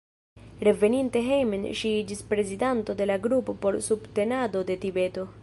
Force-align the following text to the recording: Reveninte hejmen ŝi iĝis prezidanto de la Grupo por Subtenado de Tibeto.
Reveninte 0.67 1.21
hejmen 1.27 1.67
ŝi 1.81 1.91
iĝis 1.99 2.25
prezidanto 2.33 2.97
de 3.03 3.09
la 3.11 3.19
Grupo 3.27 3.57
por 3.67 3.79
Subtenado 3.91 4.67
de 4.73 4.83
Tibeto. 4.87 5.33